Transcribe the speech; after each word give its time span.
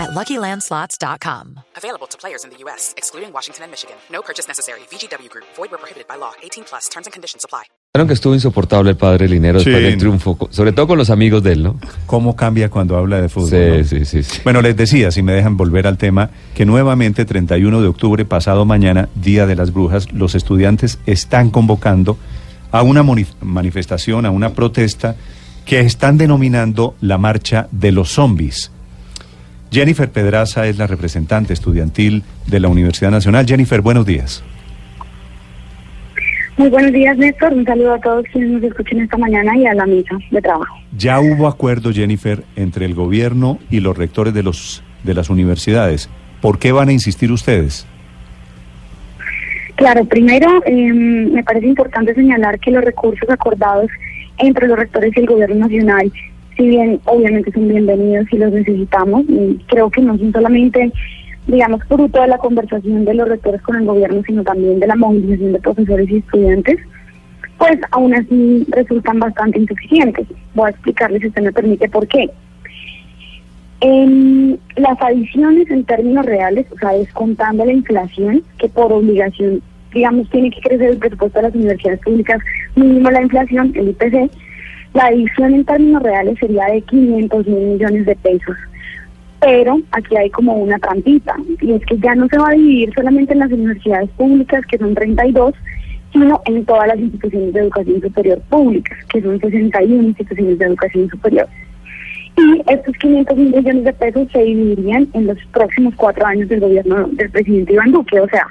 at 0.00 0.10
LuckyLandSlots.com. 0.18 1.60
Available 1.76 2.06
to 2.08 2.16
players 2.18 2.44
in 2.44 2.50
the 2.50 2.56
U.S., 2.64 2.94
excluding 2.96 3.32
Washington 3.32 3.64
and 3.64 3.70
Michigan. 3.70 3.96
No 4.10 4.22
purchase 4.22 4.48
necessary. 4.48 4.80
VGW 4.90 5.28
Group. 5.30 5.44
Void 5.56 5.70
where 5.70 5.78
prohibited 5.78 6.06
by 6.08 6.16
law. 6.16 6.32
18 6.42 6.64
plus. 6.64 6.88
Terms 6.88 7.06
and 7.06 7.12
conditions 7.12 7.44
apply. 7.44 7.64
Claro 7.92 8.06
que 8.06 8.14
estuvo 8.14 8.34
insoportable 8.34 8.90
el 8.90 8.96
padre 8.96 9.28
Linero 9.28 9.58
Sí. 9.58 9.64
después 9.68 9.82
del 9.84 9.98
triunfo, 9.98 10.38
sobre 10.52 10.70
todo 10.72 10.86
con 10.86 10.96
los 10.96 11.10
amigos 11.10 11.42
de 11.42 11.52
él, 11.54 11.62
¿no? 11.64 11.80
cómo 12.06 12.36
cambia 12.36 12.70
cuando 12.70 12.96
habla 12.96 13.20
de 13.20 13.28
fútbol. 13.28 13.50
Sí, 13.50 13.96
¿no? 13.96 14.04
sí, 14.04 14.04
sí, 14.04 14.22
sí. 14.22 14.40
Bueno, 14.44 14.62
les 14.62 14.76
decía, 14.76 15.10
si 15.10 15.22
me 15.22 15.32
dejan 15.32 15.56
volver 15.56 15.88
al 15.88 15.98
tema, 15.98 16.30
que 16.54 16.64
nuevamente 16.64 17.24
31 17.24 17.80
de 17.82 17.88
octubre, 17.88 18.24
pasado 18.24 18.64
mañana, 18.64 19.08
Día 19.16 19.44
de 19.46 19.56
las 19.56 19.72
Brujas, 19.72 20.12
los 20.12 20.36
estudiantes 20.36 21.00
están 21.06 21.50
convocando 21.50 22.16
a 22.70 22.82
una 22.82 23.02
manifestación, 23.40 24.24
a 24.24 24.30
una 24.30 24.50
protesta 24.54 25.16
que 25.64 25.80
están 25.80 26.16
denominando 26.16 26.94
la 27.00 27.18
Marcha 27.18 27.66
de 27.72 27.90
los 27.90 28.10
Zombies. 28.10 28.70
Jennifer 29.70 30.10
Pedraza 30.10 30.66
es 30.66 30.78
la 30.78 30.86
representante 30.86 31.52
estudiantil 31.52 32.24
de 32.46 32.60
la 32.60 32.68
Universidad 32.68 33.10
Nacional. 33.10 33.46
Jennifer, 33.46 33.80
buenos 33.80 34.04
días. 34.04 34.42
Muy 36.56 36.68
buenos 36.68 36.92
días, 36.92 37.16
Néstor. 37.16 37.52
Un 37.52 37.64
saludo 37.64 37.94
a 37.94 38.00
todos 38.00 38.24
quienes 38.32 38.50
nos 38.50 38.62
escuchen 38.64 39.00
esta 39.00 39.16
mañana 39.16 39.56
y 39.56 39.66
a 39.66 39.72
la 39.72 39.86
misa 39.86 40.18
de 40.30 40.42
trabajo. 40.42 40.76
Ya 40.96 41.20
hubo 41.20 41.46
acuerdo, 41.46 41.92
Jennifer, 41.92 42.44
entre 42.56 42.84
el 42.84 42.94
gobierno 42.94 43.58
y 43.70 43.80
los 43.80 43.96
rectores 43.96 44.34
de, 44.34 44.42
los, 44.42 44.82
de 45.04 45.14
las 45.14 45.30
universidades. 45.30 46.10
¿Por 46.42 46.58
qué 46.58 46.72
van 46.72 46.88
a 46.88 46.92
insistir 46.92 47.32
ustedes? 47.32 47.86
Claro, 49.76 50.04
primero 50.04 50.62
eh, 50.66 50.92
me 50.92 51.42
parece 51.42 51.66
importante 51.66 52.12
señalar 52.14 52.58
que 52.58 52.70
los 52.70 52.84
recursos 52.84 53.30
acordados 53.30 53.90
entre 54.36 54.66
los 54.66 54.78
rectores 54.78 55.16
y 55.16 55.20
el 55.20 55.26
gobierno 55.26 55.56
nacional, 55.56 56.12
si 56.60 56.68
bien 56.68 57.00
obviamente 57.06 57.50
son 57.52 57.68
bienvenidos 57.68 58.26
y 58.30 58.36
los 58.36 58.52
necesitamos, 58.52 59.24
y 59.30 59.58
creo 59.68 59.88
que 59.88 60.02
no 60.02 60.18
son 60.18 60.30
solamente, 60.30 60.92
digamos, 61.46 61.82
fruto 61.84 62.20
de 62.20 62.28
la 62.28 62.36
conversación 62.36 63.06
de 63.06 63.14
los 63.14 63.26
rectores 63.30 63.62
con 63.62 63.76
el 63.76 63.86
gobierno, 63.86 64.22
sino 64.26 64.44
también 64.44 64.78
de 64.78 64.86
la 64.86 64.94
movilización 64.94 65.54
de 65.54 65.60
profesores 65.60 66.10
y 66.10 66.18
estudiantes, 66.18 66.76
pues 67.56 67.78
aún 67.92 68.14
así 68.14 68.66
resultan 68.68 69.20
bastante 69.20 69.58
insuficientes. 69.58 70.26
Voy 70.54 70.66
a 70.66 70.70
explicarles, 70.70 71.22
si 71.22 71.28
usted 71.28 71.42
me 71.44 71.52
permite, 71.52 71.88
por 71.88 72.06
qué. 72.06 72.28
Las 74.76 75.00
adiciones 75.00 75.70
en 75.70 75.84
términos 75.84 76.26
reales, 76.26 76.66
o 76.72 76.78
sea, 76.78 76.92
descontando 76.92 77.64
la 77.64 77.72
inflación, 77.72 78.42
que 78.58 78.68
por 78.68 78.92
obligación, 78.92 79.62
digamos, 79.94 80.28
tiene 80.28 80.50
que 80.50 80.60
crecer 80.60 80.90
el 80.90 80.98
presupuesto 80.98 81.38
de 81.38 81.44
las 81.44 81.54
universidades 81.54 82.00
públicas, 82.00 82.38
mínimo 82.76 83.10
la 83.10 83.22
inflación, 83.22 83.72
el 83.74 83.88
IPC, 83.88 84.30
la 84.94 85.06
adición 85.06 85.54
en 85.54 85.64
términos 85.64 86.02
reales 86.02 86.38
sería 86.38 86.66
de 86.66 86.82
500 86.82 87.46
mil 87.46 87.66
millones 87.66 88.06
de 88.06 88.16
pesos. 88.16 88.56
Pero 89.40 89.80
aquí 89.92 90.16
hay 90.16 90.28
como 90.30 90.54
una 90.54 90.78
trampita, 90.78 91.34
y 91.60 91.72
es 91.72 91.84
que 91.86 91.96
ya 91.98 92.14
no 92.14 92.28
se 92.28 92.38
va 92.38 92.48
a 92.50 92.54
dividir 92.54 92.92
solamente 92.94 93.32
en 93.32 93.38
las 93.38 93.52
universidades 93.52 94.10
públicas, 94.10 94.66
que 94.66 94.78
son 94.78 94.94
32, 94.94 95.54
sino 96.12 96.42
en 96.44 96.64
todas 96.66 96.88
las 96.88 96.98
instituciones 96.98 97.54
de 97.54 97.60
educación 97.60 98.00
superior 98.02 98.40
públicas, 98.50 98.98
que 99.08 99.22
son 99.22 99.40
61 99.40 100.02
instituciones 100.02 100.58
de 100.58 100.64
educación 100.66 101.08
superior. 101.08 101.48
Y 102.36 102.62
estos 102.70 102.96
500 102.96 103.36
mil 103.36 103.54
millones 103.54 103.84
de 103.84 103.92
pesos 103.92 104.28
se 104.32 104.42
dividirían 104.42 105.08
en 105.14 105.26
los 105.26 105.38
próximos 105.52 105.94
cuatro 105.96 106.26
años 106.26 106.48
del 106.48 106.60
gobierno 106.60 107.08
del 107.12 107.30
presidente 107.30 107.72
Iván 107.74 107.92
Duque. 107.92 108.20
O 108.20 108.28
sea, 108.28 108.46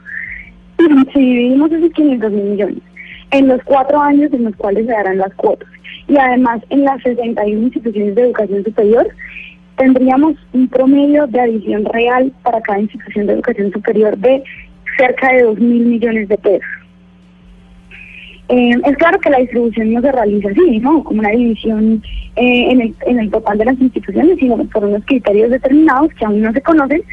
si 1.13 1.19
dividimos 1.19 1.71
esos 1.71 1.91
500 1.91 2.31
mil 2.31 2.43
millones 2.45 2.83
en 3.31 3.47
los 3.47 3.61
cuatro 3.63 3.99
años 3.99 4.31
en 4.33 4.45
los 4.45 4.55
cuales 4.55 4.85
se 4.85 4.91
darán 4.91 5.17
las 5.19 5.33
cuotas 5.35 5.69
y 6.09 6.17
además 6.17 6.61
en 6.69 6.83
las 6.83 7.01
61 7.03 7.61
instituciones 7.67 8.15
de 8.15 8.21
educación 8.23 8.63
superior, 8.63 9.07
tendríamos 9.77 10.35
un 10.53 10.67
promedio 10.67 11.27
de 11.27 11.39
adición 11.39 11.85
real 11.85 12.33
para 12.43 12.59
cada 12.61 12.79
institución 12.79 13.27
de 13.27 13.33
educación 13.33 13.71
superior 13.71 14.17
de 14.17 14.43
cerca 14.97 15.31
de 15.31 15.43
2 15.43 15.59
mil 15.59 15.85
millones 15.85 16.27
de 16.27 16.37
pesos. 16.37 16.67
Eh, 18.49 18.71
es 18.83 18.97
claro 18.97 19.19
que 19.19 19.29
la 19.29 19.37
distribución 19.37 19.93
no 19.93 20.01
se 20.01 20.11
realiza 20.11 20.49
así, 20.49 20.79
¿no? 20.79 21.03
Como 21.03 21.19
una 21.19 21.29
división 21.29 22.01
eh, 22.35 22.71
en, 22.71 22.81
el, 22.81 22.95
en 23.05 23.19
el 23.19 23.29
total 23.29 23.59
de 23.59 23.65
las 23.65 23.79
instituciones, 23.79 24.37
sino 24.39 24.57
por 24.65 24.83
unos 24.85 25.05
criterios 25.05 25.51
determinados 25.51 26.11
que 26.15 26.25
aún 26.25 26.41
no 26.41 26.51
se 26.51 26.61
conocen, 26.61 27.03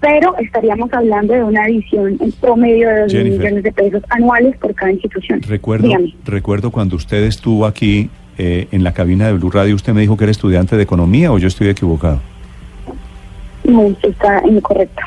pero 0.00 0.36
estaríamos 0.36 0.92
hablando 0.92 1.32
de 1.32 1.42
una 1.42 1.62
adición 1.64 2.18
en 2.20 2.30
promedio 2.32 2.90
de 2.90 3.00
2 3.00 3.14
mil 3.14 3.22
Jennifer. 3.22 3.38
millones 3.38 3.64
de 3.64 3.72
pesos 3.72 4.02
anuales 4.10 4.56
por 4.58 4.74
cada 4.74 4.92
institución. 4.92 5.40
Recuerdo, 5.40 5.86
Dígame. 5.88 6.14
recuerdo 6.26 6.70
cuando 6.70 6.96
usted 6.96 7.24
estuvo 7.24 7.64
aquí 7.64 8.10
eh, 8.38 8.68
en 8.72 8.84
la 8.84 8.92
cabina 8.92 9.26
de 9.26 9.34
Blue 9.34 9.50
Radio, 9.50 9.74
usted 9.74 9.92
me 9.92 10.00
dijo 10.00 10.16
que 10.16 10.24
era 10.24 10.30
estudiante 10.30 10.76
de 10.76 10.82
economía 10.82 11.32
o 11.32 11.38
yo 11.38 11.48
estoy 11.48 11.68
equivocado. 11.68 12.20
No, 13.64 13.94
está 14.02 14.42
incorrecto. 14.46 15.02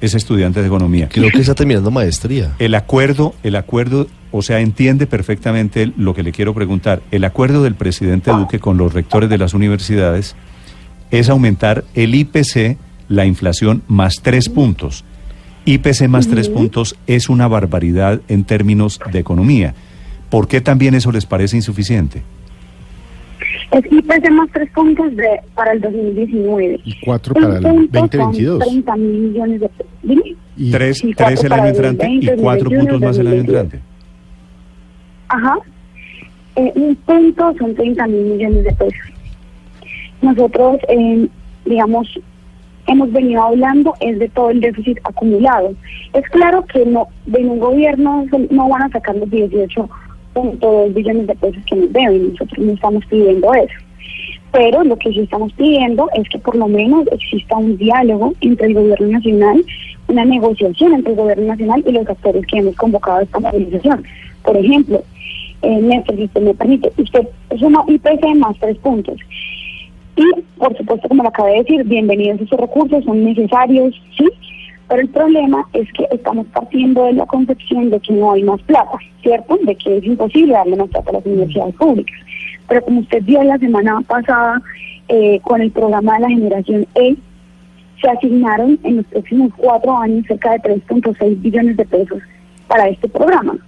Es 0.00 0.14
estudiante 0.14 0.60
de 0.60 0.66
economía. 0.66 1.08
Creo 1.10 1.30
que 1.30 1.40
está 1.40 1.54
terminando 1.54 1.90
maestría. 1.90 2.54
El 2.58 2.74
acuerdo, 2.74 3.34
el 3.42 3.54
acuerdo, 3.54 4.06
o 4.32 4.42
sea, 4.42 4.60
entiende 4.60 5.06
perfectamente 5.06 5.92
lo 5.96 6.14
que 6.14 6.22
le 6.22 6.32
quiero 6.32 6.54
preguntar. 6.54 7.02
El 7.10 7.24
acuerdo 7.24 7.62
del 7.62 7.74
presidente 7.74 8.30
Duque 8.30 8.58
con 8.58 8.78
los 8.78 8.94
rectores 8.94 9.28
de 9.28 9.36
las 9.36 9.52
universidades 9.52 10.36
es 11.10 11.28
aumentar 11.28 11.84
el 11.94 12.14
IPC, 12.14 12.78
la 13.08 13.26
inflación, 13.26 13.82
más 13.88 14.22
tres 14.22 14.48
puntos. 14.48 15.04
IPC 15.66 16.08
más 16.08 16.28
tres 16.28 16.48
puntos 16.48 16.96
es 17.06 17.28
una 17.28 17.46
barbaridad 17.46 18.20
en 18.28 18.44
términos 18.44 18.98
de 19.12 19.18
economía. 19.18 19.74
¿Por 20.30 20.48
qué 20.48 20.60
también 20.60 20.94
eso 20.94 21.12
les 21.12 21.26
parece 21.26 21.56
insuficiente? 21.56 22.22
Es 23.72 23.84
IPC 23.90 24.30
más 24.30 24.48
tres 24.52 24.70
puntos 24.70 25.14
de, 25.16 25.40
para 25.54 25.72
el 25.72 25.80
2019. 25.80 26.80
Y 26.84 27.00
cuatro 27.00 27.34
para 27.34 27.58
el 27.58 27.62
punto 27.62 27.98
son 27.98 28.08
2022. 28.08 28.58
30 28.58 28.96
mil 28.96 29.20
millones 29.20 29.60
de 29.60 29.68
pesos. 29.68 29.92
Dime. 30.02 30.36
Y 30.56 30.70
Tres, 30.70 31.02
tres 31.16 31.44
el 31.44 31.52
año 31.52 31.66
entrante 31.66 32.06
2020, 32.06 32.34
y 32.34 32.42
cuatro 32.42 32.64
2021, 32.64 32.90
puntos 32.90 33.08
más 33.08 33.18
el 33.18 33.26
año 33.26 33.36
2022. 33.36 33.64
entrante. 33.64 33.90
Ajá. 35.28 35.58
Eh, 36.56 36.72
un 36.74 36.96
punto 36.96 37.54
son 37.58 37.74
30 37.74 38.06
mil 38.08 38.24
millones 38.24 38.64
de 38.64 38.72
pesos. 38.72 39.12
Nosotros, 40.22 40.78
eh, 40.88 41.28
digamos, 41.64 42.08
hemos 42.86 43.12
venido 43.12 43.42
hablando 43.42 43.94
es 44.00 44.18
de 44.18 44.28
todo 44.28 44.50
el 44.50 44.60
déficit 44.60 44.98
acumulado. 45.04 45.74
Es 46.12 46.28
claro 46.30 46.64
que 46.66 46.84
no 46.84 47.08
de 47.26 47.44
un 47.44 47.58
gobierno 47.58 48.26
no 48.50 48.68
van 48.68 48.82
a 48.82 48.88
sacar 48.90 49.16
los 49.16 49.30
18.2 50.34 50.94
billones 50.94 51.26
de 51.26 51.34
pesos 51.34 51.62
que 51.66 51.76
nos 51.76 51.92
deben. 51.92 52.32
Nosotros 52.32 52.58
no 52.58 52.72
estamos 52.72 53.04
pidiendo 53.06 53.54
eso. 53.54 53.74
Pero 54.52 54.82
lo 54.82 54.96
que 54.96 55.10
sí 55.10 55.20
estamos 55.20 55.52
pidiendo 55.52 56.08
es 56.14 56.28
que 56.28 56.38
por 56.38 56.56
lo 56.56 56.66
menos 56.66 57.06
exista 57.12 57.56
un 57.56 57.76
diálogo 57.76 58.32
entre 58.40 58.66
el 58.66 58.74
gobierno 58.74 59.08
nacional, 59.08 59.64
una 60.08 60.24
negociación 60.24 60.94
entre 60.94 61.12
el 61.12 61.18
gobierno 61.18 61.46
nacional 61.46 61.84
y 61.86 61.92
los 61.92 62.08
actores 62.08 62.44
que 62.46 62.58
hemos 62.58 62.74
convocado 62.76 63.18
a 63.18 63.22
esta 63.22 63.38
movilización. 63.38 64.04
Por 64.42 64.56
ejemplo, 64.56 65.02
eh, 65.62 65.80
Néstor, 65.80 66.16
si 66.16 66.24
usted 66.24 66.40
me 66.40 66.54
permite, 66.54 66.92
usted 66.96 67.28
es 67.50 67.60
IPC 67.60 68.36
más 68.36 68.58
tres 68.58 68.76
puntos. 68.78 69.16
Y, 70.16 70.40
por 70.58 70.76
supuesto, 70.76 71.08
como 71.08 71.22
lo 71.22 71.28
acabé 71.28 71.52
de 71.52 71.58
decir, 71.58 71.84
bienvenidos 71.84 72.40
esos 72.40 72.58
recursos, 72.58 73.04
son 73.04 73.24
necesarios, 73.24 73.94
sí, 74.18 74.24
pero 74.90 75.02
el 75.02 75.08
problema 75.08 75.64
es 75.72 75.90
que 75.92 76.04
estamos 76.10 76.48
partiendo 76.48 77.04
de 77.04 77.12
la 77.12 77.24
concepción 77.26 77.90
de 77.90 78.00
que 78.00 78.12
no 78.12 78.32
hay 78.32 78.42
más 78.42 78.60
plata, 78.62 78.98
¿cierto? 79.22 79.56
De 79.62 79.76
que 79.76 79.98
es 79.98 80.04
imposible 80.04 80.52
darle 80.52 80.74
más 80.74 80.88
plata 80.88 81.10
a 81.10 81.12
las 81.12 81.26
universidades 81.26 81.76
públicas. 81.76 82.18
Pero 82.68 82.82
como 82.82 83.00
usted 83.00 83.22
vio 83.22 83.40
la 83.44 83.56
semana 83.58 84.00
pasada 84.00 84.60
eh, 85.06 85.38
con 85.44 85.60
el 85.60 85.70
programa 85.70 86.14
de 86.14 86.20
la 86.20 86.28
generación 86.28 86.86
E, 86.96 87.14
se 88.02 88.10
asignaron 88.10 88.80
en 88.82 88.96
los 88.96 89.06
próximos 89.06 89.52
cuatro 89.56 89.96
años 89.96 90.26
cerca 90.26 90.52
de 90.52 90.58
3.6 90.58 91.40
billones 91.40 91.76
de 91.76 91.84
pesos 91.84 92.20
para 92.66 92.88
este 92.88 93.08
programa, 93.08 93.58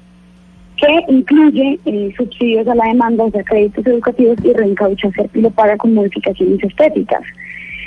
que 0.76 1.04
incluye 1.06 1.78
eh, 1.84 2.12
subsidios 2.16 2.66
a 2.66 2.74
la 2.74 2.86
demanda, 2.86 3.24
o 3.24 3.30
sea, 3.30 3.44
créditos 3.44 3.86
educativos 3.86 4.38
y 4.42 4.52
reencaucha 4.54 5.08
y 5.34 5.40
lo 5.40 5.50
paga 5.50 5.76
con 5.76 5.94
modificaciones 5.94 6.64
estéticas. 6.64 7.22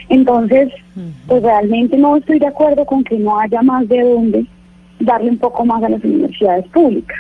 Entonces, 0.09 0.69
pues 1.27 1.43
realmente 1.43 1.97
no 1.97 2.17
estoy 2.17 2.39
de 2.39 2.47
acuerdo 2.47 2.85
con 2.85 3.03
que 3.03 3.17
no 3.17 3.39
haya 3.39 3.61
más 3.61 3.87
de 3.87 4.01
dónde 4.01 4.45
darle 4.99 5.31
un 5.31 5.37
poco 5.37 5.65
más 5.65 5.83
a 5.83 5.89
las 5.89 6.03
universidades 6.03 6.67
públicas. 6.67 7.17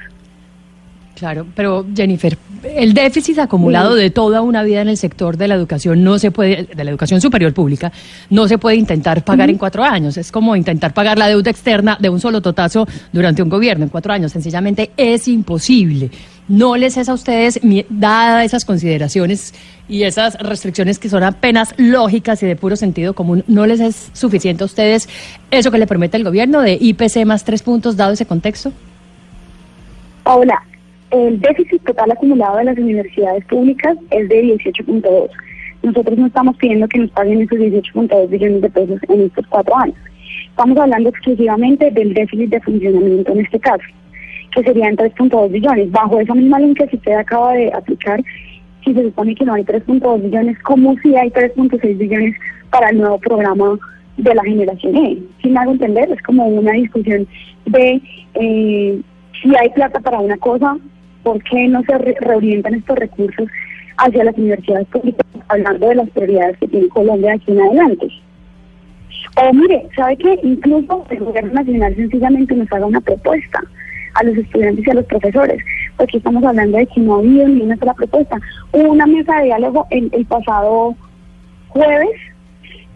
Claro, 1.15 1.45
pero 1.55 1.85
Jennifer, 1.95 2.37
el 2.63 2.93
déficit 2.93 3.39
acumulado 3.39 3.95
de 3.95 4.09
toda 4.09 4.41
una 4.41 4.63
vida 4.63 4.81
en 4.81 4.89
el 4.89 4.97
sector 4.97 5.37
de 5.37 5.47
la 5.47 5.55
educación 5.55 6.03
no 6.03 6.19
se 6.19 6.29
puede, 6.29 6.63
de 6.65 6.83
la 6.83 6.91
educación 6.91 7.21
superior 7.21 7.53
pública, 7.53 7.89
no 8.29 8.49
se 8.49 8.57
puede 8.57 8.75
intentar 8.75 9.23
pagar 9.23 9.49
en 9.49 9.57
cuatro 9.57 9.81
años. 9.81 10.17
Es 10.17 10.29
como 10.29 10.57
intentar 10.57 10.93
pagar 10.93 11.17
la 11.17 11.29
deuda 11.29 11.49
externa 11.49 11.97
de 12.01 12.09
un 12.09 12.19
solo 12.19 12.41
totazo 12.41 12.85
durante 13.13 13.41
un 13.41 13.47
gobierno 13.47 13.85
en 13.85 13.89
cuatro 13.89 14.11
años. 14.11 14.33
Sencillamente 14.33 14.91
es 14.97 15.29
imposible. 15.29 16.11
¿No 16.47 16.75
les 16.75 16.97
es 16.97 17.09
a 17.09 17.13
ustedes, 17.13 17.59
dadas 17.89 18.45
esas 18.45 18.65
consideraciones 18.65 19.53
y 19.87 20.03
esas 20.03 20.37
restricciones 20.39 20.99
que 20.99 21.09
son 21.09 21.23
apenas 21.23 21.73
lógicas 21.77 22.41
y 22.43 22.47
de 22.47 22.55
puro 22.55 22.75
sentido 22.75 23.13
común, 23.13 23.43
no 23.47 23.65
les 23.65 23.79
es 23.79 24.09
suficiente 24.13 24.63
a 24.63 24.65
ustedes 24.65 25.09
eso 25.51 25.71
que 25.71 25.77
le 25.77 25.87
promete 25.87 26.17
el 26.17 26.23
gobierno 26.23 26.61
de 26.61 26.77
IPC 26.79 27.25
más 27.25 27.43
tres 27.43 27.63
puntos, 27.63 27.97
dado 27.97 28.13
ese 28.13 28.25
contexto? 28.25 28.71
Paola, 30.23 30.61
el 31.11 31.39
déficit 31.39 31.83
total 31.83 32.11
acumulado 32.11 32.57
de 32.57 32.65
las 32.65 32.77
universidades 32.77 33.45
públicas 33.45 33.97
es 34.09 34.27
de 34.27 34.43
18.2. 34.43 35.29
Nosotros 35.83 36.17
no 36.17 36.25
estamos 36.25 36.57
pidiendo 36.57 36.87
que 36.87 36.99
nos 36.99 37.11
paguen 37.11 37.41
esos 37.41 37.59
18.2 37.59 38.29
billones 38.29 38.61
de 38.61 38.69
pesos 38.69 38.99
en 39.07 39.21
estos 39.21 39.45
cuatro 39.47 39.77
años. 39.77 39.95
Estamos 40.49 40.77
hablando 40.77 41.09
exclusivamente 41.09 41.91
del 41.91 42.13
déficit 42.13 42.49
de 42.49 42.61
funcionamiento 42.61 43.31
en 43.33 43.41
este 43.41 43.59
caso, 43.59 43.83
que 44.55 44.63
serían 44.63 44.95
3.2 44.95 45.51
billones. 45.51 45.91
Bajo 45.91 46.19
esa 46.19 46.33
misma 46.33 46.59
línea 46.59 46.87
que 46.87 46.95
usted 46.95 47.11
acaba 47.13 47.53
de 47.53 47.71
aplicar, 47.73 48.23
si 48.83 48.93
se 48.93 49.03
supone 49.03 49.35
que 49.35 49.45
no 49.45 49.53
hay 49.53 49.63
3.2 49.63 50.21
billones, 50.23 50.57
¿cómo 50.63 50.95
si 51.03 51.15
hay 51.15 51.29
3.6 51.29 51.97
billones 51.97 52.35
para 52.71 52.89
el 52.89 52.97
nuevo 52.99 53.19
programa 53.19 53.77
de 54.17 54.33
la 54.33 54.43
generación 54.43 54.95
E? 54.95 55.17
Si 55.41 55.49
me 55.49 55.59
hago 55.59 55.71
entender, 55.73 56.09
es 56.11 56.21
como 56.23 56.47
una 56.47 56.71
discusión 56.71 57.27
de 57.65 58.01
eh, 58.35 59.01
si 59.41 59.55
hay 59.55 59.69
plata 59.71 59.99
para 59.99 60.19
una 60.19 60.37
cosa, 60.37 60.77
¿por 61.23 61.43
qué 61.43 61.67
no 61.67 61.81
se 61.83 61.97
re- 61.97 62.15
reorientan 62.21 62.75
estos 62.75 62.97
recursos 62.97 63.47
hacia 63.97 64.23
las 64.23 64.37
universidades 64.37 64.87
públicas, 64.87 65.25
hablando 65.49 65.89
de 65.89 65.95
las 65.95 66.09
prioridades 66.11 66.57
que 66.59 66.67
tiene 66.67 66.87
Colombia 66.89 67.31
de 67.31 67.35
aquí 67.35 67.51
en 67.51 67.61
adelante? 67.61 68.07
O 69.37 69.53
mire, 69.53 69.87
¿sabe 69.95 70.15
qué? 70.17 70.39
Incluso 70.43 71.05
el 71.09 71.19
gobierno 71.19 71.53
nacional 71.53 71.95
sencillamente 71.95 72.55
nos 72.55 72.71
haga 72.71 72.85
una 72.85 73.01
propuesta 73.01 73.61
a 74.15 74.23
los 74.23 74.37
estudiantes 74.37 74.85
y 74.85 74.89
a 74.89 74.95
los 74.95 75.05
profesores, 75.05 75.63
porque 75.97 76.17
estamos 76.17 76.43
hablando 76.43 76.77
de 76.77 76.87
que 76.87 77.01
no 77.01 77.15
ha 77.15 77.19
habido 77.19 77.47
ni 77.47 77.61
una 77.61 77.77
sola 77.77 77.93
propuesta. 77.93 78.37
Hubo 78.71 78.91
una 78.91 79.05
mesa 79.05 79.37
de 79.37 79.45
diálogo 79.45 79.87
el, 79.91 80.09
el 80.11 80.25
pasado 80.25 80.95
jueves 81.69 82.09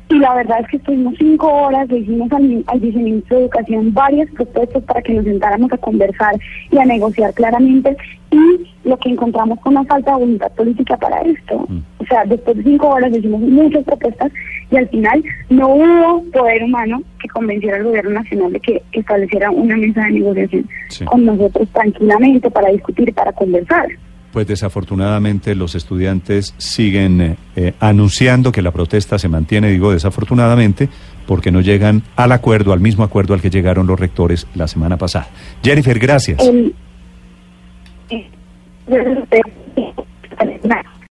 y 0.10 0.18
la 0.18 0.34
verdad 0.34 0.62
es 0.62 0.68
que 0.70 0.78
estuvimos 0.78 1.14
cinco 1.20 1.48
horas, 1.48 1.88
le 1.90 2.00
hicimos 2.00 2.32
al, 2.32 2.64
al 2.66 2.80
viceministro 2.80 3.38
de 3.38 3.44
Educación 3.44 3.94
varias 3.94 4.30
propuestas 4.32 4.84
para 4.84 5.04
que 5.04 5.14
nos 5.14 5.24
sentáramos 5.24 5.72
a 5.72 5.78
conversar 5.78 6.36
y 6.72 6.78
a 6.80 6.86
negociar 6.86 7.32
claramente 7.36 7.96
y 8.32 8.68
lo 8.88 8.98
que 8.98 9.10
encontramos 9.10 9.60
con 9.60 9.78
una 9.78 9.86
falta 9.86 10.12
de 10.14 10.20
voluntad 10.20 10.52
política 10.54 10.98
para 10.98 11.22
esto. 11.22 11.68
O 12.00 12.06
sea, 12.06 12.26
después 12.26 12.58
de 12.58 12.64
cinco 12.64 12.90
horas 12.90 13.12
le 13.12 13.20
hicimos 13.20 13.42
muchas 13.42 13.84
propuestas 13.84 14.32
y 14.72 14.78
al 14.78 14.88
final 14.90 15.24
no 15.50 15.68
hubo 15.70 16.24
poder 16.32 16.64
humano 16.64 17.02
que 17.22 17.28
convenciera 17.30 17.78
al 17.78 17.84
gobierno 17.86 18.12
nacional 18.12 18.54
de 18.54 18.60
que 18.60 18.82
estableciera 18.92 19.50
una 19.52 19.76
mesa 19.78 20.02
de 20.06 20.12
negociación 20.12 20.68
Sí. 20.90 21.06
con 21.06 21.26
nosotros 21.26 21.68
tranquilamente 21.74 22.50
para 22.52 22.70
discutir, 22.70 23.14
para 23.14 23.32
conversar. 23.32 23.88
Pues 24.32 24.46
desafortunadamente 24.46 25.56
los 25.56 25.74
estudiantes 25.74 26.54
siguen 26.60 27.20
eh, 27.22 27.36
eh, 27.56 27.74
anunciando 27.80 28.52
que 28.52 28.62
la 28.62 28.70
protesta 28.72 29.18
se 29.18 29.28
mantiene, 29.28 29.70
digo 29.72 29.92
desafortunadamente, 29.92 30.88
porque 31.26 31.52
no 31.52 31.62
llegan 31.62 32.04
al 32.16 32.32
acuerdo, 32.32 32.72
al 32.74 32.80
mismo 32.80 33.04
acuerdo 33.04 33.34
al 33.34 33.42
que 33.42 33.50
llegaron 33.50 33.88
los 33.88 34.00
rectores 34.00 34.46
la 34.54 34.68
semana 34.68 34.98
pasada. 34.98 35.28
Jennifer, 35.64 35.98
gracias. 35.98 36.40
El, 36.48 36.76
eh, 38.10 38.30